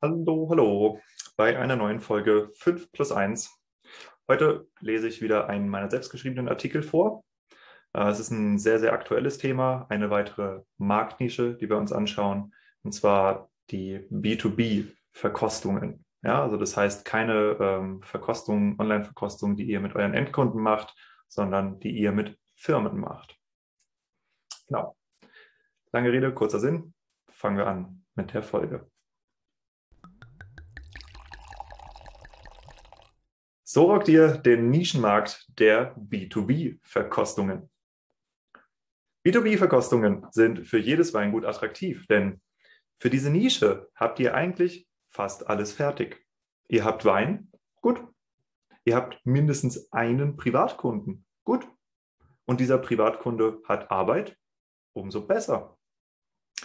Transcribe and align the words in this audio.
Hallo, 0.00 0.46
hallo 0.48 1.00
bei 1.36 1.58
einer 1.58 1.74
neuen 1.74 1.98
Folge 1.98 2.52
5 2.54 2.92
plus 2.92 3.10
1. 3.10 3.50
Heute 4.28 4.68
lese 4.78 5.08
ich 5.08 5.20
wieder 5.20 5.48
einen 5.48 5.68
meiner 5.68 5.90
selbstgeschriebenen 5.90 6.48
Artikel 6.48 6.84
vor. 6.84 7.24
Äh, 7.92 8.08
es 8.08 8.20
ist 8.20 8.30
ein 8.30 8.60
sehr, 8.60 8.78
sehr 8.78 8.92
aktuelles 8.92 9.38
Thema, 9.38 9.86
eine 9.88 10.08
weitere 10.08 10.60
Marktnische, 10.76 11.56
die 11.56 11.68
wir 11.68 11.76
uns 11.78 11.90
anschauen, 11.90 12.54
und 12.84 12.92
zwar 12.92 13.50
die 13.72 14.06
B2B-Verkostungen. 14.12 16.04
Ja, 16.22 16.44
also 16.44 16.56
das 16.58 16.76
heißt 16.76 17.04
keine 17.04 17.56
ähm, 17.58 18.00
Verkostungen, 18.04 18.78
Online-Verkostungen, 18.78 19.56
die 19.56 19.64
ihr 19.64 19.80
mit 19.80 19.96
euren 19.96 20.14
Endkunden 20.14 20.62
macht, 20.62 20.94
sondern 21.26 21.80
die 21.80 21.90
ihr 21.90 22.12
mit 22.12 22.38
Firmen 22.54 23.00
macht. 23.00 23.36
Genau. 24.68 24.96
Lange 25.90 26.12
Rede, 26.12 26.32
kurzer 26.32 26.60
Sinn. 26.60 26.94
Fangen 27.30 27.56
wir 27.56 27.66
an 27.66 28.04
mit 28.14 28.32
der 28.32 28.44
Folge. 28.44 28.88
So 33.78 33.84
rockt 33.84 34.08
ihr 34.08 34.38
den 34.38 34.70
Nischenmarkt 34.70 35.46
der 35.56 35.96
B2B-Verkostungen. 35.96 37.70
B2B-Verkostungen 39.24 40.26
sind 40.32 40.66
für 40.66 40.80
jedes 40.80 41.14
Weingut 41.14 41.44
attraktiv, 41.44 42.04
denn 42.08 42.40
für 42.98 43.08
diese 43.08 43.30
Nische 43.30 43.88
habt 43.94 44.18
ihr 44.18 44.34
eigentlich 44.34 44.88
fast 45.10 45.46
alles 45.46 45.72
fertig. 45.72 46.26
Ihr 46.66 46.84
habt 46.84 47.04
Wein, 47.04 47.52
gut. 47.80 48.04
Ihr 48.84 48.96
habt 48.96 49.24
mindestens 49.24 49.92
einen 49.92 50.36
Privatkunden, 50.36 51.24
gut. 51.44 51.64
Und 52.46 52.58
dieser 52.58 52.78
Privatkunde 52.78 53.60
hat 53.64 53.92
Arbeit, 53.92 54.36
umso 54.92 55.24
besser. 55.24 55.78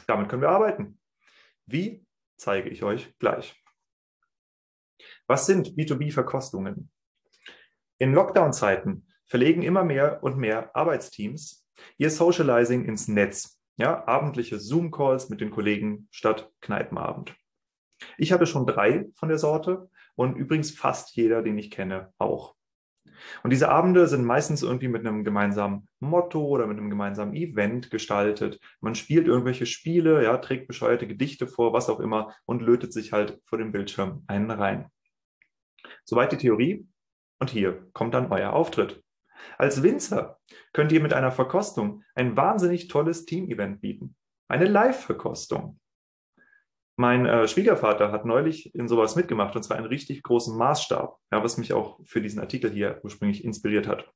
Damit 0.08 0.30
können 0.30 0.42
wir 0.42 0.50
arbeiten. 0.50 1.00
Wie, 1.68 2.08
zeige 2.38 2.70
ich 2.70 2.82
euch 2.82 3.16
gleich. 3.20 3.64
Was 5.28 5.46
sind 5.46 5.78
B2B-Verkostungen? 5.78 6.90
In 8.04 8.12
Lockdown-Zeiten 8.12 9.08
verlegen 9.28 9.62
immer 9.62 9.86
mehr 9.86 10.22
und 10.24 10.38
mehr 10.38 10.76
Arbeitsteams 10.76 11.66
ihr 11.98 12.10
Socializing 12.10 12.84
ins 12.84 13.08
Netz. 13.08 13.62
Ja, 13.78 14.06
abendliche 14.06 14.60
Zoom-Calls 14.60 15.30
mit 15.30 15.40
den 15.40 15.52
Kollegen 15.52 16.10
statt 16.12 16.52
Kneipenabend. 16.60 17.34
Ich 18.18 18.34
hatte 18.34 18.46
schon 18.46 18.68
drei 18.68 19.06
von 19.16 19.30
der 19.30 19.38
Sorte 19.38 19.90
und 20.16 20.36
übrigens 20.36 20.72
fast 20.72 21.16
jeder, 21.16 21.42
den 21.44 21.58
ich 21.58 21.72
kenne, 21.72 22.12
auch. 22.18 22.56
Und 23.42 23.52
diese 23.52 23.70
Abende 23.70 24.06
sind 24.08 24.26
meistens 24.26 24.64
irgendwie 24.64 24.90
mit 24.90 25.08
einem 25.08 25.24
gemeinsamen 25.24 25.88
Motto 26.02 26.46
oder 26.46 26.68
mit 26.68 26.78
einem 26.78 26.90
gemeinsamen 26.90 27.34
Event 27.34 27.90
gestaltet. 27.90 28.60
Man 28.82 28.96
spielt 28.96 29.28
irgendwelche 29.28 29.66
Spiele, 29.66 30.26
ja, 30.26 30.36
trägt 30.40 30.68
bescheuerte 30.68 31.08
Gedichte 31.08 31.48
vor, 31.48 31.72
was 31.72 31.90
auch 31.90 32.02
immer 32.02 32.36
und 32.44 32.62
lötet 32.62 32.92
sich 32.92 33.14
halt 33.14 33.40
vor 33.46 33.60
dem 33.60 33.72
Bildschirm 33.72 34.26
einen 34.28 34.52
rein. 34.52 34.88
Soweit 36.04 36.34
die 36.34 36.38
Theorie. 36.38 36.86
Und 37.44 37.50
hier 37.50 37.90
kommt 37.92 38.14
dann 38.14 38.32
euer 38.32 38.54
Auftritt. 38.54 39.04
Als 39.58 39.84
Winzer 39.84 40.40
könnt 40.72 40.94
ihr 40.94 41.02
mit 41.02 41.12
einer 41.12 41.30
Verkostung 41.30 42.02
ein 42.16 42.38
wahnsinnig 42.38 42.88
tolles 42.88 43.26
Team-Event 43.26 43.82
bieten. 43.82 44.16
Eine 44.48 44.64
Live-Verkostung. 44.64 45.78
Mein 46.96 47.26
äh, 47.26 47.46
Schwiegervater 47.50 48.14
hat 48.14 48.24
neulich 48.24 48.74
in 48.74 48.88
sowas 48.88 49.18
mitgemacht 49.18 49.58
und 49.58 49.64
zwar 49.64 49.76
einen 49.76 49.88
richtig 49.88 50.24
großen 50.24 50.58
Maßstab, 50.58 51.18
ja, 51.34 51.44
was 51.44 51.58
mich 51.58 51.74
auch 51.74 52.00
für 52.06 52.22
diesen 52.22 52.40
Artikel 52.40 52.72
hier 52.72 53.02
ursprünglich 53.04 53.44
inspiriert 53.44 53.90
hat. 53.90 54.10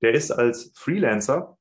Der 0.00 0.14
ist 0.14 0.30
als 0.30 0.72
Freelancer 0.74 1.58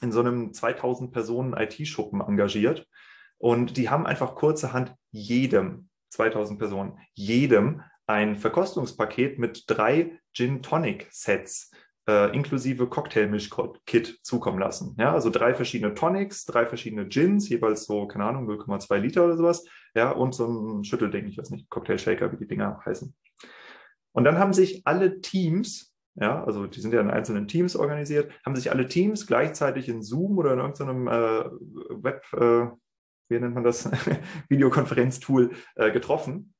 in 0.00 0.10
so 0.10 0.20
einem 0.20 0.54
2000 0.54 1.12
Personen 1.12 1.52
IT-Schuppen 1.52 2.22
engagiert 2.22 2.88
und 3.36 3.76
die 3.76 3.90
haben 3.90 4.06
einfach 4.06 4.36
kurzerhand 4.36 4.94
jedem 5.10 5.90
2000 6.08 6.58
Personen, 6.58 6.98
jedem 7.12 7.82
ein 8.08 8.36
Verkostungspaket 8.36 9.38
mit 9.38 9.64
drei 9.66 10.18
Gin 10.32 10.62
Tonic 10.62 11.06
Sets 11.10 11.70
äh, 12.08 12.34
inklusive 12.34 12.86
Cocktailmischkit 12.86 14.20
zukommen 14.22 14.58
lassen. 14.58 14.96
Ja, 14.98 15.12
also 15.12 15.28
drei 15.28 15.54
verschiedene 15.54 15.94
Tonics, 15.94 16.46
drei 16.46 16.66
verschiedene 16.66 17.06
Gins, 17.06 17.48
jeweils 17.50 17.84
so, 17.84 18.06
keine 18.06 18.24
Ahnung, 18.24 18.48
0,2 18.48 18.96
Liter 18.96 19.26
oder 19.26 19.36
sowas. 19.36 19.64
Ja, 19.94 20.10
und 20.10 20.34
so 20.34 20.48
ein 20.48 20.84
Schüttelding, 20.84 21.26
ich 21.26 21.36
weiß 21.36 21.50
nicht, 21.50 21.68
Cocktail 21.68 21.98
Shaker, 21.98 22.32
wie 22.32 22.38
die 22.38 22.48
Dinger 22.48 22.80
heißen. 22.84 23.14
Und 24.12 24.24
dann 24.24 24.38
haben 24.38 24.54
sich 24.54 24.86
alle 24.86 25.20
Teams, 25.20 25.94
ja, 26.14 26.42
also 26.44 26.66
die 26.66 26.80
sind 26.80 26.94
ja 26.94 27.02
in 27.02 27.10
einzelnen 27.10 27.46
Teams 27.46 27.76
organisiert, 27.76 28.32
haben 28.44 28.56
sich 28.56 28.70
alle 28.70 28.88
Teams 28.88 29.26
gleichzeitig 29.26 29.88
in 29.88 30.02
Zoom 30.02 30.38
oder 30.38 30.54
in 30.54 30.60
irgendeinem 30.60 31.08
äh, 31.08 31.44
Web, 32.02 32.24
äh, 32.32 32.74
wie 33.28 33.38
nennt 33.38 33.54
man 33.54 33.64
das, 33.64 33.90
Videokonferenztool 34.48 35.50
äh, 35.76 35.92
getroffen 35.92 36.54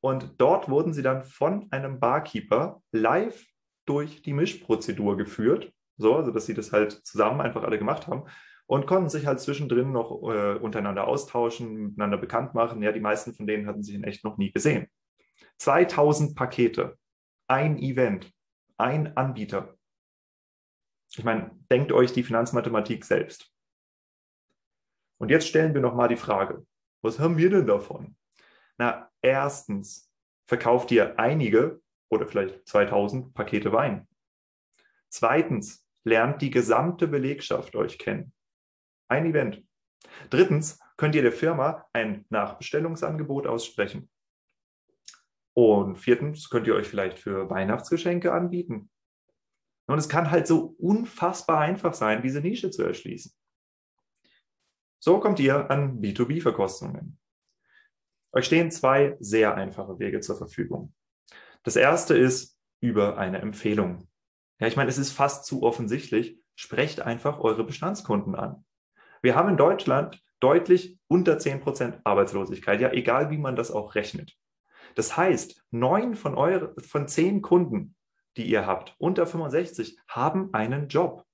und 0.00 0.40
dort 0.40 0.68
wurden 0.68 0.92
sie 0.92 1.02
dann 1.02 1.22
von 1.22 1.70
einem 1.70 2.00
Barkeeper 2.00 2.82
live 2.92 3.46
durch 3.86 4.22
die 4.22 4.32
Mischprozedur 4.32 5.16
geführt, 5.16 5.72
so, 5.96 6.16
also 6.16 6.30
dass 6.30 6.46
sie 6.46 6.54
das 6.54 6.72
halt 6.72 6.92
zusammen 6.92 7.40
einfach 7.40 7.62
alle 7.62 7.78
gemacht 7.78 8.06
haben 8.06 8.24
und 8.66 8.86
konnten 8.86 9.10
sich 9.10 9.26
halt 9.26 9.40
zwischendrin 9.40 9.92
noch 9.92 10.22
äh, 10.22 10.54
untereinander 10.54 11.06
austauschen, 11.06 11.74
miteinander 11.74 12.18
bekannt 12.18 12.54
machen. 12.54 12.82
Ja, 12.82 12.92
die 12.92 13.00
meisten 13.00 13.34
von 13.34 13.46
denen 13.46 13.66
hatten 13.66 13.82
sich 13.82 13.94
in 13.94 14.04
echt 14.04 14.24
noch 14.24 14.38
nie 14.38 14.52
gesehen. 14.52 14.86
2000 15.58 16.36
Pakete, 16.36 16.96
ein 17.48 17.78
Event, 17.78 18.32
ein 18.78 19.16
Anbieter. 19.16 19.74
Ich 21.16 21.24
meine, 21.24 21.50
denkt 21.70 21.90
euch 21.90 22.12
die 22.12 22.22
Finanzmathematik 22.22 23.04
selbst. 23.04 23.52
Und 25.18 25.30
jetzt 25.30 25.48
stellen 25.48 25.74
wir 25.74 25.80
nochmal 25.80 26.08
die 26.08 26.16
Frage, 26.16 26.64
was 27.02 27.18
haben 27.18 27.36
wir 27.36 27.50
denn 27.50 27.66
davon? 27.66 28.16
Na, 28.80 29.12
erstens 29.20 30.10
verkauft 30.46 30.90
ihr 30.90 31.18
einige 31.18 31.82
oder 32.08 32.26
vielleicht 32.26 32.66
2000 32.66 33.34
Pakete 33.34 33.74
Wein. 33.74 34.08
Zweitens 35.10 35.86
lernt 36.02 36.40
die 36.40 36.48
gesamte 36.48 37.06
Belegschaft 37.06 37.76
euch 37.76 37.98
kennen. 37.98 38.32
Ein 39.06 39.26
Event. 39.26 39.62
Drittens 40.30 40.78
könnt 40.96 41.14
ihr 41.14 41.20
der 41.20 41.32
Firma 41.32 41.84
ein 41.92 42.24
Nachbestellungsangebot 42.30 43.46
aussprechen. 43.46 44.08
Und 45.52 45.96
viertens 45.96 46.48
könnt 46.48 46.66
ihr 46.66 46.74
euch 46.74 46.88
vielleicht 46.88 47.18
für 47.18 47.50
Weihnachtsgeschenke 47.50 48.32
anbieten. 48.32 48.88
Und 49.88 49.98
es 49.98 50.08
kann 50.08 50.30
halt 50.30 50.46
so 50.46 50.74
unfassbar 50.78 51.60
einfach 51.60 51.92
sein, 51.92 52.22
diese 52.22 52.40
Nische 52.40 52.70
zu 52.70 52.82
erschließen. 52.82 53.30
So 55.00 55.20
kommt 55.20 55.38
ihr 55.38 55.70
an 55.70 56.00
B2B-Verkostungen. 56.00 57.18
Euch 58.32 58.46
stehen 58.46 58.70
zwei 58.70 59.16
sehr 59.20 59.54
einfache 59.54 59.98
Wege 59.98 60.20
zur 60.20 60.36
Verfügung. 60.36 60.92
Das 61.62 61.76
erste 61.76 62.16
ist 62.16 62.56
über 62.80 63.18
eine 63.18 63.38
Empfehlung. 63.38 64.08
Ja, 64.58 64.66
ich 64.66 64.76
meine, 64.76 64.90
es 64.90 64.98
ist 64.98 65.12
fast 65.12 65.44
zu 65.44 65.62
offensichtlich. 65.62 66.38
Sprecht 66.54 67.00
einfach 67.00 67.40
eure 67.40 67.64
Bestandskunden 67.64 68.34
an. 68.34 68.64
Wir 69.22 69.34
haben 69.34 69.50
in 69.50 69.56
Deutschland 69.56 70.22
deutlich 70.40 70.98
unter 71.06 71.36
10% 71.36 72.00
Arbeitslosigkeit, 72.04 72.80
ja, 72.80 72.90
egal 72.92 73.30
wie 73.30 73.38
man 73.38 73.56
das 73.56 73.70
auch 73.70 73.94
rechnet. 73.94 74.36
Das 74.94 75.16
heißt, 75.16 75.64
neun 75.70 76.14
von, 76.14 76.34
eure, 76.34 76.74
von 76.80 77.06
zehn 77.08 77.42
Kunden, 77.42 77.94
die 78.36 78.44
ihr 78.44 78.66
habt, 78.66 78.94
unter 78.98 79.26
65, 79.26 79.98
haben 80.08 80.52
einen 80.54 80.88
Job. 80.88 81.24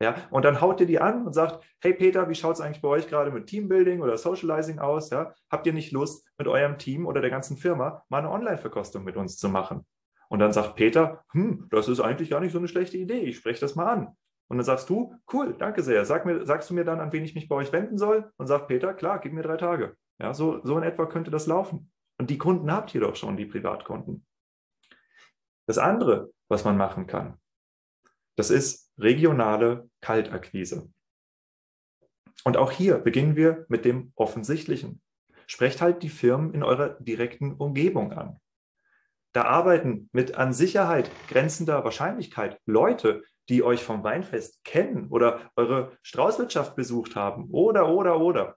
Ja, 0.00 0.14
und 0.30 0.44
dann 0.44 0.60
haut 0.60 0.80
ihr 0.80 0.86
die 0.86 1.00
an 1.00 1.26
und 1.26 1.32
sagt, 1.32 1.64
hey 1.80 1.92
Peter, 1.92 2.28
wie 2.28 2.34
schaut 2.36 2.54
es 2.54 2.60
eigentlich 2.60 2.80
bei 2.80 2.88
euch 2.88 3.08
gerade 3.08 3.32
mit 3.32 3.46
Teambuilding 3.46 4.00
oder 4.00 4.16
Socializing 4.16 4.78
aus? 4.78 5.10
Ja? 5.10 5.34
Habt 5.50 5.66
ihr 5.66 5.72
nicht 5.72 5.90
Lust, 5.90 6.24
mit 6.38 6.46
eurem 6.46 6.78
Team 6.78 7.04
oder 7.04 7.20
der 7.20 7.30
ganzen 7.30 7.56
Firma 7.56 8.04
mal 8.08 8.18
eine 8.18 8.30
Online-Verkostung 8.30 9.02
mit 9.02 9.16
uns 9.16 9.36
zu 9.38 9.48
machen? 9.48 9.84
Und 10.28 10.38
dann 10.38 10.52
sagt 10.52 10.76
Peter, 10.76 11.24
hm, 11.32 11.66
das 11.70 11.88
ist 11.88 12.00
eigentlich 12.00 12.30
gar 12.30 12.40
nicht 12.40 12.52
so 12.52 12.58
eine 12.58 12.68
schlechte 12.68 12.96
Idee, 12.96 13.20
ich 13.20 13.38
spreche 13.38 13.60
das 13.60 13.74
mal 13.74 13.86
an. 13.86 14.16
Und 14.48 14.56
dann 14.56 14.64
sagst 14.64 14.88
du, 14.88 15.14
cool, 15.32 15.54
danke 15.58 15.82
sehr. 15.82 16.04
Sag 16.04 16.24
mir, 16.24 16.46
sagst 16.46 16.70
du 16.70 16.74
mir 16.74 16.84
dann, 16.84 17.00
an 17.00 17.12
wen 17.12 17.24
ich 17.24 17.34
mich 17.34 17.48
bei 17.48 17.56
euch 17.56 17.72
wenden 17.72 17.98
soll? 17.98 18.30
Und 18.36 18.46
sagt 18.46 18.68
Peter, 18.68 18.94
klar, 18.94 19.18
gib 19.18 19.32
mir 19.32 19.42
drei 19.42 19.56
Tage. 19.56 19.96
Ja, 20.18 20.32
so, 20.32 20.64
so 20.64 20.76
in 20.78 20.84
etwa 20.84 21.06
könnte 21.06 21.30
das 21.30 21.46
laufen. 21.46 21.90
Und 22.18 22.30
die 22.30 22.38
Kunden 22.38 22.70
habt 22.72 22.94
ihr 22.94 23.00
doch 23.00 23.14
schon, 23.14 23.36
die 23.36 23.46
Privatkunden. 23.46 24.26
Das 25.66 25.76
andere, 25.76 26.30
was 26.48 26.64
man 26.64 26.78
machen 26.78 27.06
kann, 27.06 27.38
das 28.36 28.50
ist 28.50 28.87
regionale 28.98 29.88
Kaltakquise. 30.00 30.90
Und 32.44 32.56
auch 32.56 32.70
hier 32.70 32.98
beginnen 32.98 33.36
wir 33.36 33.66
mit 33.68 33.84
dem 33.84 34.12
Offensichtlichen. 34.14 35.00
Sprecht 35.46 35.80
halt 35.80 36.02
die 36.02 36.08
Firmen 36.08 36.54
in 36.54 36.62
eurer 36.62 36.90
direkten 37.00 37.54
Umgebung 37.54 38.12
an. 38.12 38.40
Da 39.32 39.44
arbeiten 39.44 40.08
mit 40.12 40.36
an 40.36 40.52
Sicherheit 40.52 41.10
grenzender 41.28 41.84
Wahrscheinlichkeit 41.84 42.60
Leute, 42.66 43.22
die 43.48 43.62
euch 43.62 43.82
vom 43.82 44.02
Weinfest 44.04 44.62
kennen 44.64 45.08
oder 45.08 45.50
eure 45.56 45.96
Straußwirtschaft 46.02 46.76
besucht 46.76 47.16
haben 47.16 47.48
oder, 47.50 47.88
oder, 47.88 48.20
oder. 48.20 48.56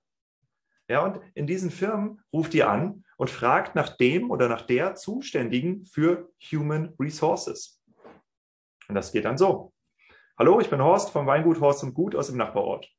Ja, 0.90 1.06
und 1.06 1.22
in 1.34 1.48
diesen 1.48 1.72
Firmen 1.72 2.22
ruft 2.34 2.54
ihr 2.54 2.70
an 2.70 3.06
und 3.16 3.30
fragt 3.30 3.76
nach 3.76 3.96
dem 3.96 4.30
oder 4.30 4.50
nach 4.50 4.64
der 4.64 4.96
Zuständigen 4.96 5.86
für 5.86 6.30
Human 6.52 6.94
Resources. 7.00 7.82
Und 8.90 8.96
das 8.96 9.14
geht 9.14 9.24
dann 9.24 9.38
so. 9.38 9.72
Hallo, 10.40 10.62
ich 10.62 10.70
bin 10.70 10.82
Horst 10.82 11.10
vom 11.12 11.28
Weingut 11.28 11.60
Horst 11.60 11.84
und 11.84 11.94
Gut 11.94 12.16
aus 12.16 12.28
dem 12.28 12.38
Nachbarort. 12.38 12.90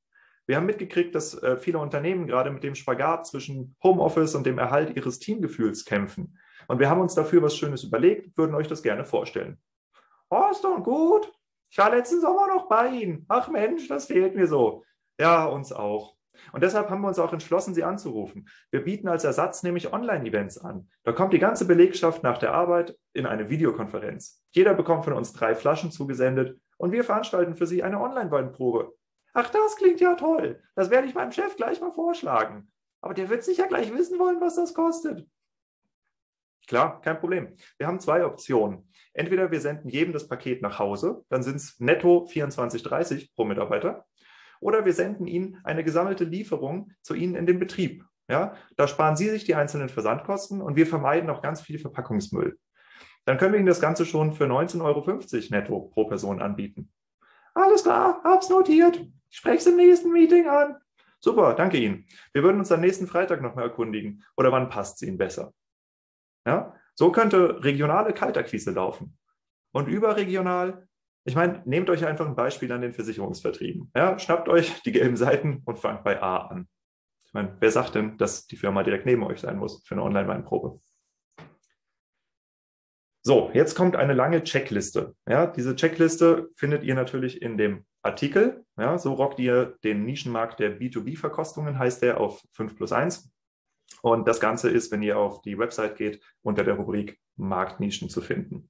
Wir 0.47 0.57
haben 0.57 0.67
mitgekriegt, 0.67 1.15
dass 1.15 1.35
äh, 1.43 1.57
viele 1.57 1.79
Unternehmen 1.79 2.27
gerade 2.27 2.51
mit 2.51 2.63
dem 2.63 2.75
Spagat 2.75 3.27
zwischen 3.27 3.75
Homeoffice 3.83 4.35
und 4.35 4.45
dem 4.45 4.59
Erhalt 4.59 4.95
ihres 4.95 5.19
Teamgefühls 5.19 5.85
kämpfen. 5.87 6.39
Und 6.69 6.79
wir 6.79 6.91
haben 6.91 7.01
uns 7.01 7.15
dafür 7.15 7.43
was 7.43 7.57
Schönes 7.57 7.85
überlegt, 7.85 8.37
würden 8.37 8.55
euch 8.55 8.69
das 8.69 8.83
gerne 8.83 9.05
vorstellen. 9.05 9.59
Ist 10.51 10.63
doch 10.63 10.83
gut. 10.83 11.33
Ich 11.71 11.79
war 11.79 11.91
letzten 11.91 12.21
Sommer 12.21 12.47
noch 12.49 12.69
bei 12.69 12.89
Ihnen. 12.89 13.25
Ach 13.29 13.49
Mensch, 13.49 13.89
das 13.89 14.07
fehlt 14.07 14.35
mir 14.35 14.47
so. 14.47 14.85
Ja, 15.19 15.47
uns 15.47 15.73
auch. 15.73 16.15
Und 16.53 16.63
deshalb 16.63 16.91
haben 16.91 17.03
wir 17.03 17.09
uns 17.09 17.19
auch 17.19 17.33
entschlossen, 17.33 17.75
Sie 17.75 17.85
anzurufen. 17.85 18.49
Wir 18.71 18.83
bieten 18.83 19.09
als 19.09 19.25
Ersatz 19.25 19.63
nämlich 19.63 19.93
Online-Events 19.93 20.59
an. 20.59 20.89
Da 21.05 21.13
kommt 21.13 21.33
die 21.33 21.39
ganze 21.39 21.67
Belegschaft 21.67 22.23
nach 22.23 22.39
der 22.39 22.53
Arbeit 22.53 22.97
in 23.13 23.27
eine 23.27 23.49
Videokonferenz. 23.49 24.43
Jeder 24.51 24.75
bekommt 24.75 25.05
von 25.05 25.15
uns 25.15 25.33
drei 25.33 25.55
Flaschen 25.55 25.91
zugesendet 25.91 26.59
und 26.77 26.93
wir 26.93 27.05
veranstalten 27.05 27.55
für 27.55 27.67
Sie 27.67 27.83
eine 27.83 28.01
Online-Weinprobe. 28.01 28.93
Ach, 29.35 29.49
das 29.49 29.77
klingt 29.77 30.01
ja 30.01 30.15
toll. 30.15 30.61
Das 30.75 30.91
werde 30.91 31.07
ich 31.07 31.15
meinem 31.15 31.33
Chef 31.33 31.57
gleich 31.57 31.81
mal 31.81 31.93
vorschlagen. 31.93 32.71
Aber 33.01 33.15
der 33.15 33.31
wird 33.31 33.45
sicher 33.45 33.67
gleich 33.67 33.93
wissen 33.93 34.19
wollen, 34.19 34.41
was 34.41 34.57
das 34.57 34.75
kostet. 34.75 35.27
Klar, 36.69 37.01
kein 37.01 37.19
Problem. 37.19 37.57
Wir 37.79 37.87
haben 37.87 38.01
zwei 38.01 38.25
Optionen. 38.25 38.89
Entweder 39.15 39.51
wir 39.51 39.61
senden 39.61 39.89
jedem 39.89 40.13
das 40.13 40.29
Paket 40.29 40.63
nach 40.63 40.79
Hause, 40.79 41.25
dann 41.29 41.43
sind 41.43 41.57
es 41.57 41.79
netto 41.81 42.27
24,30 42.31 43.35
pro 43.35 43.45
Mitarbeiter. 43.45 44.07
Oder 44.63 44.85
wir 44.85 44.93
senden 44.93 45.27
Ihnen 45.27 45.59
eine 45.65 45.83
gesammelte 45.83 46.25
Lieferung 46.25 46.93
zu 47.03 47.15
Ihnen 47.15 47.35
in 47.35 47.47
den 47.47 47.59
Betrieb. 47.59 48.05
Ja, 48.29 48.55
da 48.77 48.87
sparen 48.87 49.17
Sie 49.17 49.29
sich 49.29 49.45
die 49.45 49.57
einzelnen 49.57 49.89
Versandkosten 49.89 50.63
und 50.63 50.77
wir 50.77 50.87
vermeiden 50.87 51.29
auch 51.29 51.43
ganz 51.43 51.61
viel 51.61 51.79
Verpackungsmüll. 51.79 52.57
Dann 53.25 53.39
können 53.39 53.53
wir 53.53 53.59
Ihnen 53.59 53.67
das 53.67 53.81
Ganze 53.81 54.07
schon 54.07 54.33
für 54.33 54.45
19,50 54.45 54.83
Euro 54.83 55.05
netto 55.51 55.81
pro 55.93 56.05
Person 56.05 56.41
anbieten. 56.41 56.91
Alles 57.55 57.83
klar, 57.83 58.21
hab's 58.25 58.49
notiert. 58.49 59.05
Ich 59.29 59.37
spreche 59.37 59.59
es 59.59 59.67
im 59.67 59.77
nächsten 59.77 60.13
Meeting 60.13 60.49
an. 60.49 60.77
Super, 61.19 61.55
danke 61.55 61.79
Ihnen. 61.79 62.07
Wir 62.33 62.43
würden 62.43 62.59
uns 62.59 62.73
am 62.73 62.81
nächsten 62.81 63.07
Freitag 63.07 63.43
nochmal 63.43 63.65
erkundigen. 63.65 64.25
Oder 64.37 64.53
wann 64.53 64.69
passt 64.69 65.03
es 65.03 65.09
Ihnen 65.09 65.19
besser? 65.19 65.53
Ja, 66.47 66.75
so 66.95 67.11
könnte 67.11 67.63
regionale 67.65 68.13
Kaltakquise 68.13 68.71
laufen. 68.71 69.19
Und 69.73 69.89
überregional 69.89 70.89
ich 71.25 71.35
meine, 71.35 71.63
nehmt 71.65 71.89
euch 71.91 72.05
einfach 72.05 72.27
ein 72.27 72.35
Beispiel 72.35 72.73
an 72.73 72.81
den 72.81 72.93
Versicherungsvertrieben. 72.93 73.91
Ja, 73.95 74.19
schnappt 74.19 74.49
euch 74.49 74.83
die 74.83 74.93
gelben 74.93 75.17
Seiten 75.17 75.63
und 75.65 75.79
fangt 75.79 76.05
bei 76.05 76.21
A 76.21 76.49
an. 76.49 76.69
Ich 77.25 77.33
meine, 77.33 77.57
wer 77.61 77.71
sagt 77.71 77.95
denn, 77.95 78.19
dass 78.19 78.47
die 78.47 78.57
Firma 78.57 78.83
direkt 78.83 79.07
neben 79.07 79.23
euch 79.23 79.41
sein 79.41 79.57
muss 79.57 79.83
für 79.87 79.95
eine 79.95 80.03
Online-Weinprobe? 80.03 80.81
So, 83.25 83.51
jetzt 83.55 83.77
kommt 83.77 83.95
eine 83.95 84.15
lange 84.15 84.43
Checkliste. 84.43 85.15
Ja, 85.29 85.47
diese 85.47 85.77
Checkliste 85.77 86.51
findet 86.57 86.83
ihr 86.83 86.97
natürlich 86.97 87.41
in 87.41 87.57
dem 87.57 87.87
Artikel. 88.03 88.65
Ja, 88.77 88.99
so 88.99 89.13
rockt 89.13 89.39
ihr 89.39 89.77
den 89.85 90.05
Nischenmarkt 90.05 90.59
der 90.59 90.79
B2B-Verkostungen, 90.79 91.79
heißt 91.79 92.03
der, 92.03 92.21
auf 92.21 92.43
5 92.55 92.75
plus 92.75 92.91
1. 92.91 93.33
Und 94.03 94.27
das 94.27 94.41
Ganze 94.41 94.71
ist, 94.71 94.91
wenn 94.91 95.03
ihr 95.03 95.19
auf 95.19 95.41
die 95.43 95.57
Website 95.57 95.97
geht, 95.97 96.21
unter 96.43 96.65
der 96.65 96.75
Rubrik 96.75 97.21
Marktnischen 97.37 98.09
zu 98.09 98.21
finden. 98.21 98.69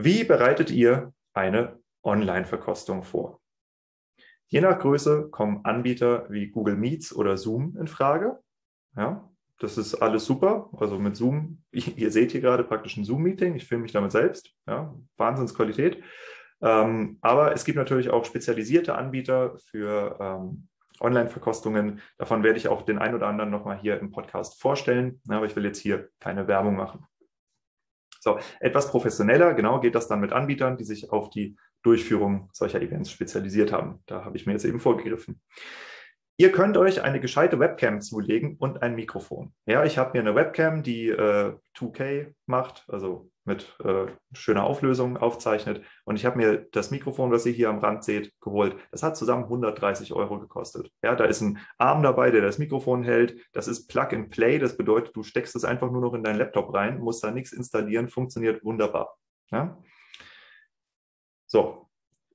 Wie 0.00 0.22
bereitet 0.22 0.70
ihr 0.70 1.12
eine 1.32 1.80
Online-Verkostung 2.04 3.02
vor? 3.02 3.40
Je 4.46 4.60
nach 4.60 4.78
Größe 4.78 5.28
kommen 5.28 5.64
Anbieter 5.64 6.30
wie 6.30 6.50
Google 6.50 6.76
Meets 6.76 7.12
oder 7.12 7.36
Zoom 7.36 7.76
in 7.76 7.88
Frage. 7.88 8.38
Ja, 8.96 9.28
das 9.58 9.76
ist 9.76 9.96
alles 9.96 10.24
super. 10.24 10.70
Also 10.76 11.00
mit 11.00 11.16
Zoom, 11.16 11.64
ihr 11.72 12.12
seht 12.12 12.30
hier 12.30 12.40
gerade 12.40 12.62
praktisch 12.62 12.96
ein 12.96 13.02
Zoom-Meeting. 13.02 13.56
Ich 13.56 13.66
filme 13.66 13.82
mich 13.82 13.90
damit 13.90 14.12
selbst. 14.12 14.54
Ja, 14.68 14.94
Wahnsinnsqualität. 15.16 16.00
Ähm, 16.60 17.18
aber 17.20 17.52
es 17.52 17.64
gibt 17.64 17.76
natürlich 17.76 18.10
auch 18.10 18.24
spezialisierte 18.24 18.94
Anbieter 18.94 19.58
für 19.58 20.16
ähm, 20.20 20.68
Online-Verkostungen. 21.00 22.00
Davon 22.18 22.44
werde 22.44 22.58
ich 22.58 22.68
auch 22.68 22.82
den 22.82 22.98
ein 22.98 23.16
oder 23.16 23.26
anderen 23.26 23.50
nochmal 23.50 23.80
hier 23.80 23.98
im 23.98 24.12
Podcast 24.12 24.60
vorstellen. 24.60 25.20
aber 25.28 25.46
ich 25.46 25.56
will 25.56 25.64
jetzt 25.64 25.80
hier 25.80 26.08
keine 26.20 26.46
Werbung 26.46 26.76
machen. 26.76 27.04
So, 28.20 28.38
etwas 28.60 28.90
professioneller, 28.90 29.54
genau, 29.54 29.80
geht 29.80 29.94
das 29.94 30.08
dann 30.08 30.20
mit 30.20 30.32
Anbietern, 30.32 30.76
die 30.76 30.84
sich 30.84 31.10
auf 31.10 31.30
die 31.30 31.56
Durchführung 31.82 32.50
solcher 32.52 32.82
Events 32.82 33.10
spezialisiert 33.10 33.72
haben. 33.72 34.02
Da 34.06 34.24
habe 34.24 34.36
ich 34.36 34.46
mir 34.46 34.52
jetzt 34.52 34.64
eben 34.64 34.80
vorgegriffen. 34.80 35.40
Ihr 36.40 36.52
könnt 36.52 36.76
euch 36.76 37.02
eine 37.02 37.18
gescheite 37.18 37.58
Webcam 37.58 38.00
zulegen 38.00 38.56
und 38.58 38.80
ein 38.80 38.94
Mikrofon. 38.94 39.52
Ja, 39.66 39.84
ich 39.84 39.98
habe 39.98 40.16
mir 40.16 40.20
eine 40.20 40.36
Webcam, 40.36 40.84
die 40.84 41.08
äh, 41.08 41.54
2K 41.76 42.32
macht, 42.46 42.84
also 42.88 43.28
mit 43.48 43.76
äh, 43.84 44.06
schöner 44.32 44.62
Auflösung 44.62 45.16
aufzeichnet. 45.16 45.82
Und 46.04 46.14
ich 46.14 46.24
habe 46.24 46.36
mir 46.36 46.68
das 46.70 46.92
Mikrofon, 46.92 47.32
was 47.32 47.44
ihr 47.46 47.52
hier 47.52 47.70
am 47.70 47.80
Rand 47.80 48.04
seht, 48.04 48.32
geholt. 48.40 48.76
Das 48.92 49.02
hat 49.02 49.16
zusammen 49.16 49.44
130 49.44 50.12
Euro 50.12 50.38
gekostet. 50.38 50.92
Ja, 51.02 51.16
da 51.16 51.24
ist 51.24 51.40
ein 51.40 51.58
Arm 51.78 52.04
dabei, 52.04 52.30
der 52.30 52.42
das 52.42 52.58
Mikrofon 52.58 53.02
hält. 53.02 53.36
Das 53.52 53.66
ist 53.66 53.88
Plug 53.88 54.12
and 54.12 54.30
Play. 54.30 54.60
Das 54.60 54.76
bedeutet, 54.76 55.16
du 55.16 55.24
steckst 55.24 55.56
es 55.56 55.64
einfach 55.64 55.90
nur 55.90 56.00
noch 56.00 56.14
in 56.14 56.22
deinen 56.22 56.38
Laptop 56.38 56.72
rein, 56.72 57.00
musst 57.00 57.24
da 57.24 57.32
nichts 57.32 57.52
installieren, 57.52 58.08
funktioniert 58.08 58.62
wunderbar. 58.62 59.16
Ja? 59.50 59.76
So, 61.46 61.88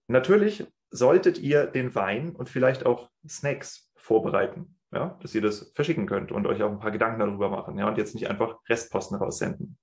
natürlich 0.08 0.66
solltet 0.90 1.38
ihr 1.40 1.66
den 1.68 1.96
Wein 1.96 2.36
und 2.36 2.50
vielleicht 2.50 2.86
auch 2.86 3.10
Snacks 3.28 3.92
vorbereiten, 3.96 4.80
ja, 4.92 5.18
dass 5.22 5.34
ihr 5.34 5.42
das 5.42 5.72
verschicken 5.76 6.08
könnt 6.08 6.32
und 6.32 6.46
euch 6.46 6.62
auch 6.62 6.72
ein 6.72 6.80
paar 6.80 6.92
Gedanken 6.92 7.20
darüber 7.20 7.50
machen, 7.50 7.78
ja, 7.78 7.88
und 7.88 7.98
jetzt 7.98 8.14
nicht 8.16 8.30
einfach 8.30 8.58
Restposten 8.68 9.18
raussenden. 9.18 9.78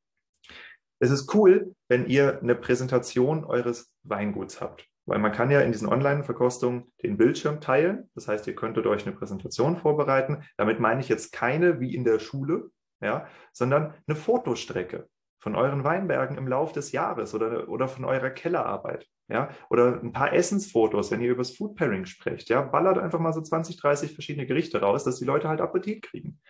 Es 1.03 1.11
ist 1.11 1.35
cool, 1.35 1.75
wenn 1.89 2.07
ihr 2.07 2.41
eine 2.41 2.55
Präsentation 2.55 3.45
eures 3.45 3.97
Weinguts 4.03 4.61
habt, 4.61 4.87
weil 5.07 5.19
man 5.19 5.33
kann 5.33 5.51
ja 5.51 5.63
in 5.63 5.73
diesen 5.73 5.89
Online-Verkostungen 5.89 6.93
den 7.03 7.17
Bildschirm 7.17 7.63
teilen. 7.63 8.11
Das 8.15 8.29
heißt, 8.29 8.47
ihr 8.47 8.55
könntet 8.55 8.87
euch 8.87 9.07
eine 9.07 9.17
Präsentation 9.17 9.79
vorbereiten. 9.79 10.45
Damit 10.59 10.79
meine 10.79 11.01
ich 11.01 11.09
jetzt 11.09 11.33
keine 11.33 11.81
wie 11.81 11.95
in 11.95 12.05
der 12.05 12.19
Schule, 12.19 12.71
ja, 13.01 13.27
sondern 13.55 13.95
eine 14.07 14.15
Fotostrecke 14.15 15.09
von 15.39 15.57
euren 15.57 15.85
Weinbergen 15.85 16.37
im 16.37 16.47
Lauf 16.47 16.73
des 16.73 16.93
Jahres 16.93 17.35
oder, 17.35 17.71
oder 17.71 17.89
von 17.89 18.05
eurer 18.05 18.29
Kellerarbeit. 18.29 19.07
Ja, 19.29 19.49
oder 19.71 20.03
ein 20.03 20.13
paar 20.13 20.35
Essensfotos, 20.35 21.11
wenn 21.11 21.23
ihr 21.23 21.31
über 21.31 21.43
das 21.43 21.57
Food 21.57 21.77
Pairing 21.77 22.05
sprecht. 22.05 22.51
Ja, 22.51 22.61
ballert 22.61 22.99
einfach 22.99 23.21
mal 23.21 23.33
so 23.33 23.41
20, 23.41 23.77
30 23.79 24.13
verschiedene 24.13 24.45
Gerichte 24.45 24.81
raus, 24.81 25.05
dass 25.05 25.19
die 25.19 25.25
Leute 25.25 25.49
halt 25.49 25.61
Appetit 25.61 26.03
kriegen. 26.03 26.41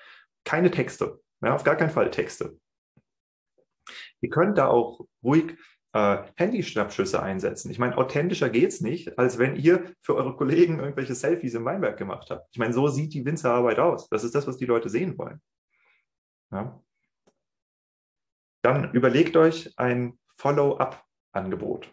Keine 0.45 0.71
Texte. 0.71 1.21
Ja, 1.41 1.55
auf 1.55 1.63
gar 1.63 1.77
keinen 1.77 1.91
Fall 1.91 2.11
Texte. 2.11 2.59
Ihr 4.21 4.31
könnt 4.31 4.59
da 4.59 4.69
auch 4.69 5.07
ruhig 5.23 5.57
äh, 5.93 6.19
Handy-Schnappschüsse 6.37 7.23
einsetzen. 7.23 7.71
Ich 7.71 7.79
meine, 7.79 7.97
authentischer 7.97 8.49
geht's 8.49 8.81
nicht, 8.81 9.19
als 9.19 9.39
wenn 9.39 9.57
ihr 9.57 9.93
für 10.01 10.15
eure 10.15 10.37
Kollegen 10.37 10.79
irgendwelche 10.79 11.15
Selfies 11.15 11.55
im 11.55 11.65
Weinberg 11.65 11.97
gemacht 11.97 12.31
habt. 12.31 12.49
Ich 12.53 12.59
meine, 12.59 12.73
so 12.73 12.89
sieht 12.89 13.13
die 13.13 13.25
Winzerarbeit 13.25 13.79
aus. 13.79 14.09
Das 14.09 14.25
ist 14.25 14.35
das, 14.35 14.47
was 14.47 14.57
die 14.57 14.67
Leute 14.67 14.89
sehen 14.89 15.19
wollen. 15.19 15.41
Ja. 16.53 16.81
Dann 18.63 18.93
überlegt 18.93 19.37
euch 19.37 19.73
ein 19.79 20.19
Follow-up-Angebot. 20.37 21.93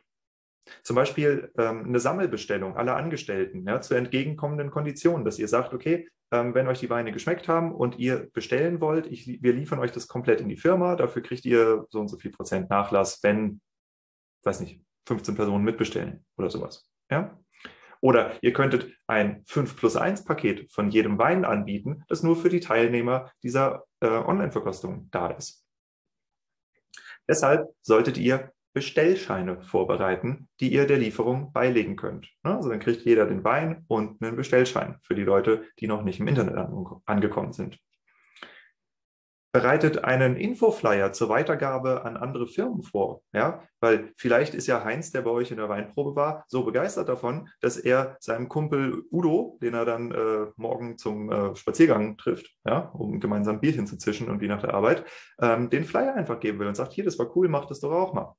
Zum 0.83 0.95
Beispiel 0.95 1.51
ähm, 1.57 1.85
eine 1.85 1.99
Sammelbestellung 1.99 2.75
aller 2.75 2.95
Angestellten 2.95 3.65
ja, 3.67 3.81
zu 3.81 3.93
entgegenkommenden 3.95 4.71
Konditionen, 4.71 5.25
dass 5.25 5.39
ihr 5.39 5.47
sagt, 5.47 5.73
okay, 5.73 6.07
ähm, 6.31 6.53
wenn 6.53 6.67
euch 6.67 6.79
die 6.79 6.89
Weine 6.89 7.11
geschmeckt 7.11 7.47
haben 7.47 7.73
und 7.73 7.99
ihr 7.99 8.29
bestellen 8.33 8.81
wollt, 8.81 9.07
ich, 9.07 9.41
wir 9.41 9.53
liefern 9.53 9.79
euch 9.79 9.91
das 9.91 10.07
komplett 10.07 10.41
in 10.41 10.49
die 10.49 10.57
Firma, 10.57 10.95
dafür 10.95 11.21
kriegt 11.21 11.45
ihr 11.45 11.85
so 11.89 11.99
und 11.99 12.09
so 12.09 12.17
viel 12.17 12.31
Prozent 12.31 12.69
Nachlass, 12.69 13.23
wenn, 13.23 13.61
weiß 14.43 14.59
nicht, 14.59 14.81
15 15.07 15.35
Personen 15.35 15.63
mitbestellen 15.63 16.25
oder 16.37 16.49
sowas. 16.49 16.89
Ja? 17.09 17.39
Oder 18.01 18.37
ihr 18.41 18.53
könntet 18.53 18.93
ein 19.07 19.43
5 19.47 19.75
plus 19.77 19.95
1 19.95 20.25
Paket 20.25 20.71
von 20.71 20.91
jedem 20.91 21.17
Wein 21.17 21.45
anbieten, 21.45 22.03
das 22.07 22.23
nur 22.23 22.35
für 22.35 22.49
die 22.49 22.59
Teilnehmer 22.59 23.31
dieser 23.43 23.85
äh, 24.01 24.07
Online-Verkostung 24.07 25.09
da 25.11 25.31
ist. 25.31 25.65
Deshalb 27.27 27.69
solltet 27.81 28.17
ihr 28.17 28.51
Bestellscheine 28.77 29.63
vorbereiten, 29.63 30.49
die 30.59 30.71
ihr 30.71 30.85
der 30.85 30.99
Lieferung 30.99 31.51
beilegen 31.51 31.95
könnt. 31.95 32.29
Also 32.43 32.69
dann 32.69 32.79
kriegt 32.79 33.01
jeder 33.01 33.25
den 33.25 33.43
Wein 33.43 33.85
und 33.87 34.21
einen 34.21 34.35
Bestellschein 34.35 34.99
für 35.01 35.15
die 35.15 35.23
Leute, 35.23 35.63
die 35.79 35.87
noch 35.87 36.03
nicht 36.03 36.19
im 36.19 36.27
Internet 36.27 36.69
angekommen 37.07 37.53
sind. 37.53 37.79
Bereitet 39.51 40.03
einen 40.03 40.35
Infoflyer 40.35 41.11
zur 41.11 41.29
Weitergabe 41.29 42.05
an 42.05 42.17
andere 42.17 42.45
Firmen 42.45 42.83
vor, 42.83 43.23
ja, 43.33 43.63
weil 43.79 44.13
vielleicht 44.15 44.53
ist 44.53 44.67
ja 44.67 44.83
Heinz, 44.83 45.11
der 45.11 45.23
bei 45.23 45.31
euch 45.31 45.49
in 45.49 45.57
der 45.57 45.69
Weinprobe 45.69 46.15
war, 46.15 46.45
so 46.47 46.63
begeistert 46.63 47.09
davon, 47.09 47.49
dass 47.59 47.77
er 47.77 48.17
seinem 48.19 48.47
Kumpel 48.47 49.05
Udo, 49.11 49.57
den 49.59 49.73
er 49.73 49.85
dann 49.85 50.11
äh, 50.11 50.51
morgen 50.55 50.99
zum 50.99 51.31
äh, 51.31 51.55
Spaziergang 51.55 52.15
trifft, 52.17 52.55
ja, 52.63 52.91
um 52.93 53.19
gemeinsam 53.19 53.59
Bierchen 53.59 53.87
zu 53.87 53.97
zischen 53.97 54.29
und 54.29 54.39
wie 54.39 54.47
nach 54.47 54.61
der 54.61 54.75
Arbeit, 54.75 55.03
ähm, 55.41 55.71
den 55.71 55.85
Flyer 55.85 56.13
einfach 56.13 56.39
geben 56.39 56.59
will 56.59 56.67
und 56.67 56.75
sagt, 56.75 56.93
hier, 56.93 57.05
das 57.05 57.17
war 57.17 57.35
cool, 57.35 57.49
mach 57.49 57.65
das 57.65 57.79
doch 57.79 57.91
auch 57.91 58.13
mal. 58.13 58.35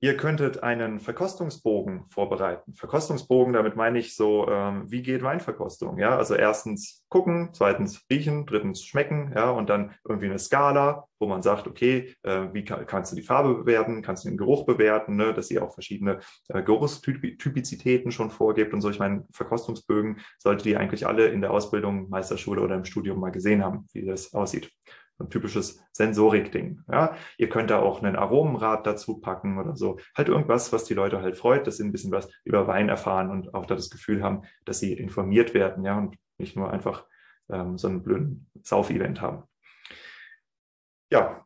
Ihr 0.00 0.16
könntet 0.16 0.62
einen 0.62 1.00
Verkostungsbogen 1.00 2.06
vorbereiten. 2.06 2.72
Verkostungsbogen, 2.74 3.52
damit 3.52 3.74
meine 3.74 3.98
ich 3.98 4.14
so, 4.14 4.46
ähm, 4.48 4.84
wie 4.86 5.02
geht 5.02 5.24
Weinverkostung? 5.24 5.98
Ja, 5.98 6.16
also 6.16 6.36
erstens 6.36 7.04
gucken, 7.08 7.50
zweitens 7.52 8.06
riechen, 8.08 8.46
drittens 8.46 8.84
schmecken, 8.84 9.32
ja, 9.34 9.50
und 9.50 9.68
dann 9.68 9.94
irgendwie 10.08 10.26
eine 10.26 10.38
Skala, 10.38 11.08
wo 11.18 11.26
man 11.26 11.42
sagt, 11.42 11.66
okay, 11.66 12.14
äh, 12.22 12.46
wie 12.52 12.64
kann, 12.64 12.86
kannst 12.86 13.10
du 13.10 13.16
die 13.16 13.22
Farbe 13.22 13.56
bewerten, 13.56 14.00
kannst 14.02 14.24
du 14.24 14.28
den 14.28 14.38
Geruch 14.38 14.66
bewerten, 14.66 15.16
ne, 15.16 15.34
dass 15.34 15.50
ihr 15.50 15.64
auch 15.64 15.74
verschiedene 15.74 16.20
äh, 16.48 16.62
Geruchstypizitäten 16.62 18.12
schon 18.12 18.30
vorgibt 18.30 18.72
und 18.74 18.80
so. 18.80 18.90
Ich 18.90 19.00
meine, 19.00 19.26
Verkostungsbögen 19.32 20.20
solltet 20.38 20.66
ihr 20.66 20.78
eigentlich 20.78 21.08
alle 21.08 21.26
in 21.26 21.40
der 21.40 21.50
Ausbildung, 21.50 22.08
Meisterschule 22.08 22.60
oder 22.60 22.76
im 22.76 22.84
Studium 22.84 23.18
mal 23.18 23.32
gesehen 23.32 23.64
haben, 23.64 23.88
wie 23.92 24.06
das 24.06 24.32
aussieht 24.32 24.70
ein 25.18 25.30
typisches 25.30 25.82
Sensorik-Ding. 25.92 26.82
Ja? 26.90 27.16
Ihr 27.36 27.48
könnt 27.48 27.70
da 27.70 27.80
auch 27.80 28.02
einen 28.02 28.16
Aromenrad 28.16 28.86
dazu 28.86 29.20
packen 29.20 29.58
oder 29.58 29.76
so. 29.76 29.98
Halt 30.16 30.28
irgendwas, 30.28 30.72
was 30.72 30.84
die 30.84 30.94
Leute 30.94 31.20
halt 31.22 31.36
freut, 31.36 31.66
dass 31.66 31.76
sie 31.76 31.84
ein 31.84 31.92
bisschen 31.92 32.12
was 32.12 32.30
über 32.44 32.66
Wein 32.66 32.88
erfahren 32.88 33.30
und 33.30 33.54
auch 33.54 33.66
da 33.66 33.74
das 33.74 33.90
Gefühl 33.90 34.22
haben, 34.22 34.42
dass 34.64 34.78
sie 34.78 34.92
informiert 34.92 35.54
werden, 35.54 35.84
ja, 35.84 35.98
und 35.98 36.16
nicht 36.38 36.56
nur 36.56 36.70
einfach 36.70 37.04
ähm, 37.50 37.78
so 37.78 37.88
einen 37.88 38.02
blöden 38.02 38.50
Sauf-Event 38.62 39.20
haben. 39.20 39.44
Ja, 41.10 41.44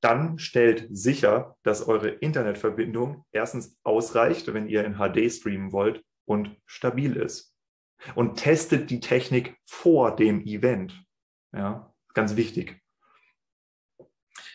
dann 0.00 0.38
stellt 0.38 0.88
sicher, 0.90 1.56
dass 1.62 1.86
eure 1.86 2.08
Internetverbindung 2.08 3.24
erstens 3.32 3.78
ausreicht, 3.82 4.52
wenn 4.52 4.68
ihr 4.68 4.84
in 4.84 4.94
HD 4.94 5.30
streamen 5.30 5.72
wollt 5.72 6.02
und 6.24 6.56
stabil 6.66 7.16
ist. 7.16 7.54
Und 8.14 8.36
testet 8.36 8.88
die 8.88 9.00
Technik 9.00 9.58
vor 9.66 10.16
dem 10.16 10.40
Event. 10.40 11.04
Ja, 11.52 11.92
ganz 12.14 12.36
wichtig. 12.36 12.79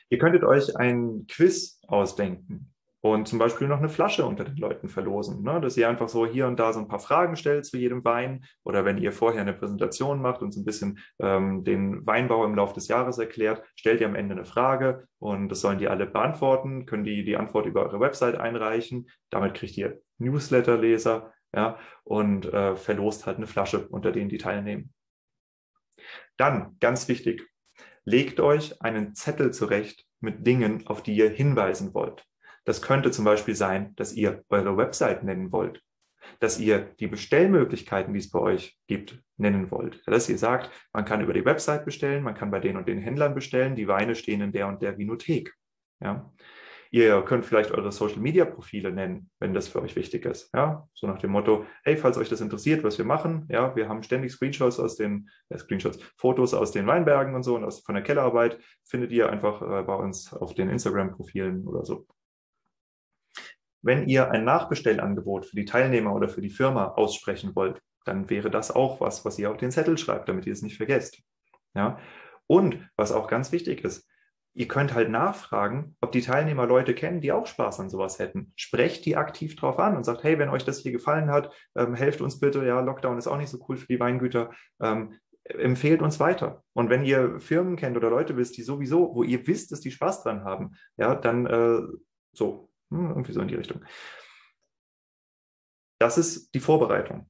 Ihr 0.10 0.18
könntet 0.18 0.44
euch 0.44 0.76
ein 0.78 1.26
Quiz 1.28 1.80
ausdenken 1.88 2.72
und 3.06 3.28
zum 3.28 3.38
Beispiel 3.38 3.68
noch 3.68 3.78
eine 3.78 3.90
Flasche 3.90 4.26
unter 4.26 4.44
den 4.44 4.58
Leuten 4.58 4.90
verlosen, 4.90 5.44
ne? 5.44 5.62
dass 5.62 5.78
ihr 5.78 5.88
einfach 5.88 6.10
so 6.10 6.26
hier 6.26 6.48
und 6.48 6.60
da 6.60 6.74
so 6.74 6.80
ein 6.80 6.88
paar 6.88 7.00
Fragen 7.00 7.36
stellt 7.36 7.66
zu 7.66 7.78
jedem 7.78 8.04
Wein 8.04 8.46
oder 8.64 8.84
wenn 8.84 8.98
ihr 8.98 9.12
vorher 9.12 9.42
eine 9.42 9.54
Präsentation 9.54 10.20
macht 10.20 10.42
und 10.42 10.52
so 10.52 10.60
ein 10.60 10.66
bisschen 10.66 10.98
ähm, 11.20 11.64
den 11.64 12.04
Weinbau 12.08 12.44
im 12.46 12.56
Laufe 12.56 12.74
des 12.74 12.88
Jahres 12.88 13.20
erklärt, 13.20 13.64
stellt 13.76 14.02
ihr 14.02 14.08
am 14.08 14.16
Ende 14.16 14.34
eine 14.34 14.46
Frage 14.46 15.08
und 15.20 15.50
das 15.50 15.62
sollen 15.62 15.78
die 15.78 15.88
alle 15.88 16.08
beantworten, 16.08 16.88
können 16.88 17.04
die 17.04 17.24
die 17.24 17.38
Antwort 17.38 17.68
über 17.68 17.84
eure 17.84 18.00
Website 18.00 18.40
einreichen. 18.40 19.08
Damit 19.30 19.54
kriegt 19.54 19.78
ihr 19.78 20.02
Newsletterleser 20.18 21.32
ja, 21.56 21.78
und 22.04 22.52
äh, 22.52 22.76
verlost 22.76 23.28
halt 23.28 23.38
eine 23.38 23.46
Flasche, 23.46 23.88
unter 23.88 24.12
denen 24.12 24.30
die 24.30 24.40
teilnehmen. 24.40 24.94
Dann, 26.38 26.76
ganz 26.80 27.08
wichtig, 27.08 27.48
legt 28.06 28.40
euch 28.40 28.82
einen 28.82 29.16
Zettel 29.16 29.52
zurecht 29.52 30.06
mit 30.20 30.46
Dingen, 30.46 30.88
auf 30.88 31.04
die 31.04 31.16
ihr 31.16 31.30
hinweisen 31.30 31.94
wollt. 31.94 32.24
Das 32.64 32.82
könnte 32.82 33.12
zum 33.12 33.26
Beispiel 33.26 33.56
sein, 33.56 33.96
dass 33.96 34.14
ihr 34.14 34.44
eure 34.50 34.78
Website 34.78 35.24
nennen 35.24 35.52
wollt, 35.52 35.82
dass 36.40 36.60
ihr 36.60 36.80
die 37.00 37.08
Bestellmöglichkeiten, 37.08 38.14
die 38.14 38.20
es 38.20 38.32
bei 38.32 38.40
euch 38.40 38.78
gibt, 38.88 39.22
nennen 39.38 39.70
wollt. 39.72 40.02
Dass 40.08 40.30
ihr 40.30 40.38
sagt, 40.38 40.72
man 40.94 41.06
kann 41.06 41.22
über 41.22 41.34
die 41.34 41.46
Website 41.46 41.86
bestellen, 41.86 42.24
man 42.24 42.34
kann 42.34 42.52
bei 42.52 42.60
den 42.60 42.78
und 42.78 42.88
den 42.88 43.00
Händlern 43.00 43.36
bestellen, 43.36 43.76
die 43.76 43.88
Weine 43.88 44.16
stehen 44.16 44.42
in 44.42 44.52
der 44.52 44.68
und 44.68 44.82
der 44.82 44.98
Vinothek. 44.98 45.54
Ja? 46.00 46.32
Ihr 46.92 47.22
könnt 47.24 47.46
vielleicht 47.46 47.72
eure 47.72 47.92
Social 47.92 48.20
Media 48.20 48.46
Profile 48.46 48.92
nennen, 48.92 49.30
wenn 49.40 49.54
das 49.54 49.68
für 49.68 49.82
euch 49.82 49.96
wichtig 49.96 50.26
ist. 50.26 50.54
Ja, 50.54 50.88
so 50.94 51.08
nach 51.08 51.18
dem 51.18 51.32
Motto, 51.32 51.66
hey, 51.84 51.98
falls 51.98 52.18
euch 52.18 52.30
das 52.30 52.42
interessiert, 52.42 52.84
was 52.84 52.98
wir 52.98 53.06
machen, 53.06 53.48
ja, 53.50 53.76
wir 53.76 53.90
haben 53.90 54.04
ständig 54.04 54.32
Screenshots 54.32 54.80
aus 54.80 54.96
den, 54.96 55.30
äh, 55.50 55.58
Screenshots, 55.58 56.00
Fotos 56.18 56.54
aus 56.54 56.72
den 56.72 56.88
Weinbergen 56.88 57.36
und 57.36 57.44
so 57.44 57.56
und 57.56 57.64
aus, 57.64 57.82
von 57.82 57.96
der 57.96 58.04
Kellerarbeit, 58.04 58.60
findet 58.84 59.12
ihr 59.12 59.30
einfach 59.30 59.62
äh, 59.62 59.84
bei 59.84 59.96
uns 59.96 60.34
auf 60.34 60.54
den 60.54 60.70
Instagram-Profilen 60.70 61.68
oder 61.68 61.86
so. 61.86 62.08
Wenn 63.82 64.08
ihr 64.08 64.32
ein 64.32 64.46
Nachbestellangebot 64.46 65.46
für 65.46 65.56
die 65.56 65.66
Teilnehmer 65.66 66.14
oder 66.16 66.28
für 66.28 66.42
die 66.42 66.50
Firma 66.50 66.88
aussprechen 66.94 67.56
wollt, 67.56 67.82
dann 68.06 68.30
wäre 68.30 68.50
das 68.50 68.74
auch 68.74 69.02
was, 69.02 69.26
was 69.26 69.38
ihr 69.38 69.52
auf 69.52 69.58
den 69.58 69.72
Zettel 69.72 69.98
schreibt, 69.98 70.30
damit 70.30 70.46
ihr 70.46 70.54
es 70.54 70.62
nicht 70.62 70.78
vergesst. 70.78 71.22
Ja? 71.76 72.00
Und 72.48 72.80
was 72.96 73.12
auch 73.12 73.28
ganz 73.28 73.52
wichtig 73.52 73.84
ist, 73.84 74.08
ihr 74.56 74.68
könnt 74.70 74.94
halt 74.94 75.10
nachfragen, 75.10 75.96
ob 76.00 76.14
die 76.14 76.22
Teilnehmer 76.22 76.66
Leute 76.66 76.96
kennen, 76.96 77.20
die 77.20 77.34
auch 77.34 77.46
Spaß 77.46 77.82
an 77.82 77.90
sowas 77.90 78.20
hätten. 78.20 78.54
Sprecht 78.56 79.06
die 79.06 79.18
aktiv 79.18 79.56
drauf 79.56 79.78
an 79.80 79.98
und 79.98 80.06
sagt, 80.06 80.24
hey, 80.24 80.40
wenn 80.40 80.50
euch 80.50 80.64
das 80.64 80.80
hier 80.80 80.94
gefallen 80.94 81.30
hat, 81.30 81.52
ähm, 81.76 81.94
helft 81.94 82.22
uns 82.22 82.40
bitte. 82.40 82.66
Ja, 82.66 82.80
Lockdown 82.80 83.18
ist 83.18 83.28
auch 83.28 83.38
nicht 83.38 83.50
so 83.50 83.64
cool 83.68 83.76
für 83.76 83.88
die 83.88 84.00
Weingüter. 84.00 84.52
Ähm, 84.82 85.14
empfehlt 85.44 86.02
uns 86.02 86.22
weiter. 86.22 86.64
Und 86.74 86.90
wenn 86.90 87.04
ihr 87.04 87.40
Firmen 87.42 87.76
kennt 87.76 87.98
oder 87.98 88.10
Leute 88.10 88.38
wisst, 88.38 88.56
die 88.58 88.64
sowieso, 88.64 89.14
wo 89.14 89.24
ihr 89.24 89.46
wisst, 89.46 89.74
dass 89.74 89.82
die 89.82 89.92
Spaß 89.92 90.24
dran 90.24 90.46
haben, 90.46 90.76
ja, 90.96 91.16
dann 91.16 91.46
äh, 91.46 91.82
so, 92.32 92.70
hm, 92.92 93.10
irgendwie 93.10 93.34
so 93.34 93.42
in 93.42 93.50
die 93.50 93.56
Richtung. 93.56 93.84
Das 96.00 96.18
ist 96.18 96.56
die 96.56 96.62
Vorbereitung. 96.62 97.30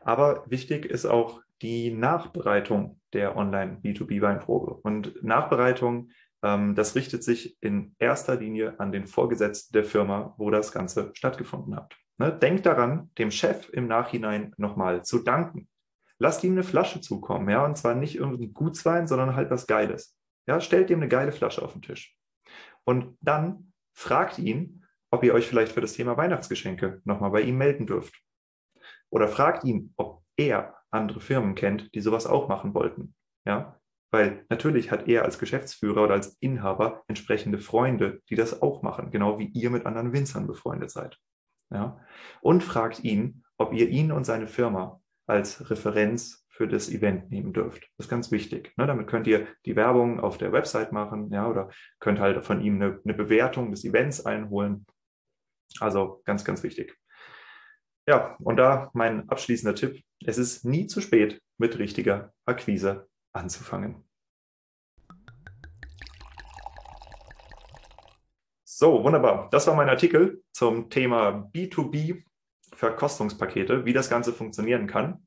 Aber 0.00 0.44
wichtig 0.48 0.86
ist 0.86 1.06
auch 1.06 1.42
die 1.62 1.90
Nachbereitung 1.90 3.00
der 3.12 3.36
Online 3.36 3.80
B2B-Weinprobe. 3.82 4.72
Und 4.82 5.22
Nachbereitung 5.24 6.10
das 6.74 6.94
richtet 6.94 7.24
sich 7.24 7.56
in 7.60 7.94
erster 7.98 8.36
Linie 8.36 8.78
an 8.78 8.92
den 8.92 9.06
Vorgesetzten 9.06 9.72
der 9.72 9.84
Firma, 9.84 10.34
wo 10.38 10.50
das 10.50 10.70
Ganze 10.70 11.10
stattgefunden 11.14 11.74
hat. 11.74 11.96
Ne? 12.18 12.32
Denkt 12.32 12.66
daran, 12.66 13.10
dem 13.18 13.30
Chef 13.30 13.68
im 13.70 13.86
Nachhinein 13.86 14.52
nochmal 14.56 15.04
zu 15.04 15.20
danken. 15.20 15.68
Lasst 16.18 16.44
ihm 16.44 16.52
eine 16.52 16.62
Flasche 16.62 17.00
zukommen, 17.00 17.48
ja, 17.50 17.64
und 17.64 17.76
zwar 17.76 17.94
nicht 17.94 18.16
irgendein 18.16 18.54
Gutswein, 18.54 19.06
sondern 19.06 19.36
halt 19.36 19.50
was 19.50 19.66
Geiles. 19.66 20.16
Ja, 20.46 20.60
stellt 20.60 20.88
ihm 20.90 20.98
eine 20.98 21.08
geile 21.08 21.32
Flasche 21.32 21.62
auf 21.62 21.72
den 21.72 21.82
Tisch. 21.82 22.16
Und 22.84 23.18
dann 23.20 23.72
fragt 23.92 24.38
ihn, 24.38 24.84
ob 25.10 25.24
ihr 25.24 25.34
euch 25.34 25.46
vielleicht 25.46 25.72
für 25.72 25.80
das 25.80 25.92
Thema 25.92 26.16
Weihnachtsgeschenke 26.16 27.00
nochmal 27.04 27.30
bei 27.30 27.42
ihm 27.42 27.58
melden 27.58 27.86
dürft. 27.86 28.14
Oder 29.10 29.28
fragt 29.28 29.64
ihn, 29.64 29.92
ob 29.96 30.22
er 30.36 30.76
andere 30.90 31.20
Firmen 31.20 31.54
kennt, 31.54 31.94
die 31.94 32.00
sowas 32.00 32.26
auch 32.26 32.48
machen 32.48 32.74
wollten. 32.74 33.14
Ja, 33.44 33.78
weil 34.10 34.44
natürlich 34.48 34.90
hat 34.90 35.08
er 35.08 35.24
als 35.24 35.38
Geschäftsführer 35.38 36.04
oder 36.04 36.14
als 36.14 36.36
Inhaber 36.40 37.02
entsprechende 37.08 37.58
Freunde, 37.58 38.22
die 38.28 38.36
das 38.36 38.62
auch 38.62 38.82
machen, 38.82 39.10
genau 39.10 39.38
wie 39.38 39.46
ihr 39.46 39.70
mit 39.70 39.86
anderen 39.86 40.12
Winzern 40.12 40.46
befreundet 40.46 40.90
seid. 40.90 41.18
Ja? 41.70 42.00
Und 42.40 42.62
fragt 42.62 43.04
ihn, 43.04 43.44
ob 43.56 43.72
ihr 43.72 43.88
ihn 43.88 44.12
und 44.12 44.24
seine 44.24 44.46
Firma 44.46 45.00
als 45.26 45.70
Referenz 45.70 46.46
für 46.48 46.66
das 46.66 46.88
Event 46.88 47.30
nehmen 47.30 47.52
dürft. 47.52 47.82
Das 47.96 48.06
ist 48.06 48.10
ganz 48.10 48.30
wichtig. 48.30 48.72
Ne? 48.76 48.86
Damit 48.86 49.08
könnt 49.08 49.26
ihr 49.26 49.46
die 49.66 49.76
Werbung 49.76 50.20
auf 50.20 50.38
der 50.38 50.52
Website 50.52 50.92
machen, 50.92 51.30
ja, 51.30 51.48
oder 51.48 51.70
könnt 52.00 52.18
halt 52.18 52.44
von 52.44 52.62
ihm 52.62 52.76
eine, 52.76 53.00
eine 53.04 53.14
Bewertung 53.14 53.70
des 53.70 53.84
Events 53.84 54.24
einholen. 54.24 54.86
Also 55.80 56.22
ganz, 56.24 56.44
ganz 56.44 56.62
wichtig. 56.62 56.96
Ja, 58.08 58.36
und 58.38 58.56
da 58.56 58.90
mein 58.94 59.28
abschließender 59.28 59.74
Tipp. 59.74 60.02
Es 60.24 60.38
ist 60.38 60.64
nie 60.64 60.86
zu 60.86 61.00
spät 61.00 61.42
mit 61.58 61.78
richtiger 61.78 62.32
Akquise 62.46 63.08
anzufangen. 63.36 64.04
So, 68.64 69.02
wunderbar. 69.02 69.48
Das 69.50 69.66
war 69.66 69.74
mein 69.74 69.88
Artikel 69.88 70.42
zum 70.52 70.90
Thema 70.90 71.50
B2B 71.54 72.22
Verkostungspakete, 72.74 73.86
wie 73.86 73.94
das 73.94 74.10
Ganze 74.10 74.34
funktionieren 74.34 74.86
kann. 74.86 75.26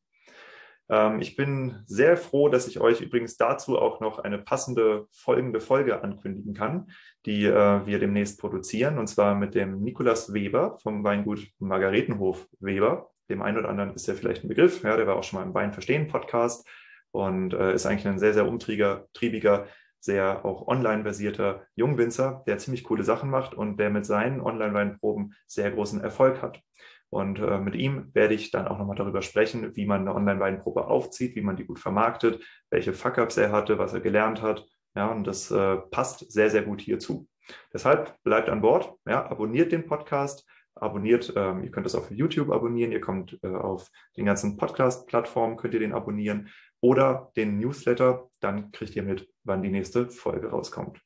Ähm, 0.90 1.22
ich 1.22 1.36
bin 1.36 1.82
sehr 1.86 2.18
froh, 2.18 2.50
dass 2.50 2.68
ich 2.68 2.80
euch 2.80 3.02
übrigens 3.02 3.38
dazu 3.38 3.80
auch 3.80 4.02
noch 4.02 4.20
eine 4.20 4.40
passende 4.40 5.08
folgende 5.12 5.62
Folge 5.62 6.04
ankündigen 6.04 6.54
kann, 6.54 6.92
die 7.26 7.46
äh, 7.46 7.86
wir 7.86 8.00
demnächst 8.00 8.40
produzieren, 8.40 8.98
und 8.98 9.08
zwar 9.08 9.36
mit 9.36 9.56
dem 9.56 9.82
Nikolas 9.82 10.34
Weber 10.34 10.78
vom 10.82 11.04
Weingut 11.04 11.48
Margaretenhof 11.60 12.48
Weber. 12.60 13.12
Dem 13.30 13.42
einen 13.42 13.58
oder 13.58 13.70
anderen 13.70 13.94
ist 13.94 14.08
ja 14.08 14.16
vielleicht 14.16 14.44
ein 14.44 14.48
Begriff, 14.48 14.84
ja, 14.84 14.98
der 14.98 15.06
war 15.06 15.16
auch 15.16 15.24
schon 15.24 15.40
mal 15.40 15.46
im 15.46 15.54
Wein 15.54 15.72
verstehen 15.72 16.08
Podcast 16.08 16.68
und 17.12 17.54
äh, 17.54 17.74
ist 17.74 17.86
eigentlich 17.86 18.08
ein 18.08 18.20
sehr, 18.20 18.34
sehr 18.34 18.48
umtriebiger, 18.48 19.68
sehr 20.00 20.46
auch 20.46 20.68
online 20.68 21.04
basierter 21.04 21.66
Jungwinzer, 21.76 22.44
der 22.48 22.58
ziemlich 22.58 22.84
coole 22.84 23.04
Sachen 23.04 23.30
macht 23.30 23.54
und 23.54 23.78
der 23.78 23.90
mit 23.90 24.06
seinen 24.06 24.42
Online-Weinproben 24.42 25.34
sehr 25.46 25.72
großen 25.72 26.02
Erfolg 26.02 26.42
hat. 26.42 26.62
Und 27.10 27.40
äh, 27.40 27.60
mit 27.60 27.76
ihm 27.76 28.12
werde 28.14 28.36
ich 28.36 28.52
dann 28.52 28.68
auch 28.68 28.78
nochmal 28.78 28.96
darüber 28.96 29.22
sprechen, 29.22 29.76
wie 29.76 29.86
man 29.86 30.02
eine 30.02 30.16
Online-Weinprobe 30.16 30.88
aufzieht, 30.88 31.36
wie 31.36 31.42
man 31.42 31.56
die 31.56 31.66
gut 31.66 31.80
vermarktet, 31.80 32.44
welche 32.70 32.94
Fuck-Ups 32.94 33.38
er 33.38 33.52
hatte, 33.52 33.78
was 33.80 33.94
er 33.94 34.02
gelernt 34.02 34.42
hat. 34.42 34.66
Ja, 34.96 35.08
und 35.08 35.26
das 35.26 35.50
äh, 35.52 35.78
passt 35.92 36.32
sehr, 36.32 36.50
sehr 36.50 36.64
gut 36.64 36.82
hierzu. 36.82 37.28
Deshalb 37.74 38.16
bleibt 38.24 38.50
an 38.50 38.62
Bord, 38.62 38.94
ja, 39.08 39.26
abonniert 39.26 39.72
den 39.72 39.88
Podcast, 39.88 40.48
abonniert, 40.82 41.34
ähm, 41.36 41.64
ihr 41.64 41.72
könnt 41.72 41.86
das 41.86 41.96
auf 41.96 42.12
YouTube 42.12 42.52
abonnieren, 42.52 42.92
ihr 42.92 43.02
kommt 43.02 43.40
äh, 43.44 43.48
auf 43.48 43.90
den 44.18 44.26
ganzen 44.26 44.58
Podcast-Plattformen, 44.58 45.58
könnt 45.58 45.74
ihr 45.74 45.80
den 45.80 45.94
abonnieren 45.94 46.50
oder 46.82 47.32
den 47.36 47.60
Newsletter, 47.60 48.30
dann 48.40 48.72
kriegt 48.72 48.96
ihr 48.96 49.04
mit, 49.04 49.30
wann 49.44 49.62
die 49.62 49.70
nächste 49.70 50.10
Folge 50.10 50.50
rauskommt. 50.50 51.02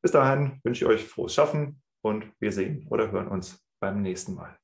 Bis 0.00 0.12
dahin 0.12 0.60
wünsche 0.64 0.84
ich 0.84 0.90
euch 0.90 1.04
frohes 1.04 1.34
Schaffen 1.34 1.80
und 2.02 2.26
wir 2.40 2.52
sehen 2.52 2.86
oder 2.90 3.12
hören 3.12 3.28
uns 3.28 3.64
beim 3.80 4.02
nächsten 4.02 4.34
Mal. 4.34 4.61